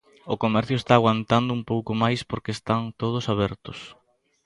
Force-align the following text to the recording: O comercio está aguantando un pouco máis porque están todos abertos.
O 0.33 0.35
comercio 0.43 0.75
está 0.79 0.93
aguantando 0.95 1.51
un 1.57 1.63
pouco 1.71 1.91
máis 2.03 2.19
porque 2.29 2.51
están 2.57 2.81
todos 3.01 3.25
abertos. 3.33 3.79